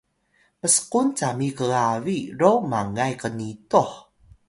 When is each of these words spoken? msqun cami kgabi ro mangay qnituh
msqun 0.61 1.07
cami 1.17 1.47
kgabi 1.57 2.17
ro 2.39 2.51
mangay 2.71 3.13
qnituh 3.21 3.91